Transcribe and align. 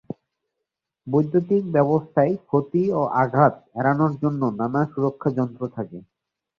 বৈদ্যুতিক 1.07 1.63
ব্যবস্থায় 1.75 2.33
ক্ষতি 2.43 2.83
ও 2.91 3.01
আঘাত 3.21 3.53
এড়ানোর 3.79 4.13
জন্য 4.21 4.41
নানা 4.59 4.81
সুরক্ষা 4.91 5.29
যন্ত্র 5.37 5.61
থাকে। 5.75 5.97